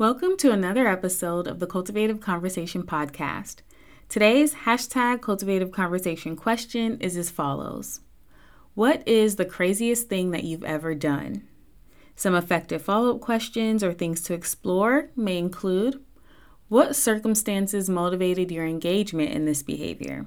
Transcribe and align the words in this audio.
Welcome 0.00 0.38
to 0.38 0.50
another 0.50 0.88
episode 0.88 1.46
of 1.46 1.58
the 1.58 1.66
Cultivative 1.66 2.20
Conversation 2.20 2.84
podcast. 2.84 3.56
Today's 4.08 4.54
hashtag 4.64 5.20
Cultivative 5.20 5.72
Conversation 5.72 6.36
question 6.36 6.98
is 7.02 7.18
as 7.18 7.28
follows 7.28 8.00
What 8.72 9.06
is 9.06 9.36
the 9.36 9.44
craziest 9.44 10.08
thing 10.08 10.30
that 10.30 10.44
you've 10.44 10.64
ever 10.64 10.94
done? 10.94 11.46
Some 12.16 12.34
effective 12.34 12.80
follow 12.80 13.14
up 13.14 13.20
questions 13.20 13.84
or 13.84 13.92
things 13.92 14.22
to 14.22 14.32
explore 14.32 15.10
may 15.16 15.36
include 15.36 16.02
What 16.68 16.96
circumstances 16.96 17.90
motivated 17.90 18.50
your 18.50 18.64
engagement 18.64 19.32
in 19.32 19.44
this 19.44 19.62
behavior? 19.62 20.24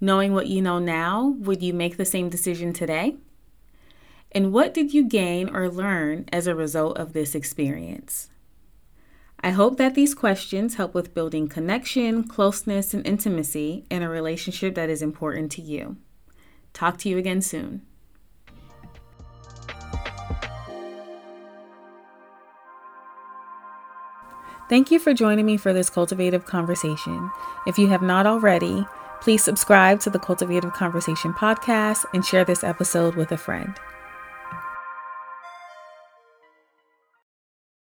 Knowing 0.00 0.34
what 0.34 0.48
you 0.48 0.60
know 0.60 0.80
now, 0.80 1.36
would 1.38 1.62
you 1.62 1.72
make 1.72 1.98
the 1.98 2.04
same 2.04 2.28
decision 2.28 2.72
today? 2.72 3.16
And 4.32 4.52
what 4.52 4.74
did 4.74 4.92
you 4.92 5.04
gain 5.04 5.54
or 5.54 5.70
learn 5.70 6.24
as 6.32 6.48
a 6.48 6.56
result 6.56 6.98
of 6.98 7.12
this 7.12 7.36
experience? 7.36 8.28
I 9.46 9.50
hope 9.50 9.76
that 9.76 9.94
these 9.94 10.12
questions 10.12 10.74
help 10.74 10.92
with 10.92 11.14
building 11.14 11.46
connection, 11.46 12.24
closeness, 12.26 12.92
and 12.92 13.06
intimacy 13.06 13.86
in 13.88 14.02
a 14.02 14.10
relationship 14.10 14.74
that 14.74 14.90
is 14.90 15.02
important 15.02 15.52
to 15.52 15.62
you. 15.62 15.98
Talk 16.72 16.98
to 16.98 17.08
you 17.08 17.16
again 17.16 17.40
soon. 17.40 17.82
Thank 24.68 24.90
you 24.90 24.98
for 24.98 25.14
joining 25.14 25.46
me 25.46 25.56
for 25.56 25.72
this 25.72 25.90
cultivative 25.90 26.44
conversation. 26.44 27.30
If 27.68 27.78
you 27.78 27.86
have 27.86 28.02
not 28.02 28.26
already, 28.26 28.84
please 29.20 29.44
subscribe 29.44 30.00
to 30.00 30.10
the 30.10 30.18
Cultivative 30.18 30.72
Conversation 30.72 31.32
podcast 31.32 32.04
and 32.12 32.26
share 32.26 32.44
this 32.44 32.64
episode 32.64 33.14
with 33.14 33.30
a 33.30 33.36
friend. 33.38 33.78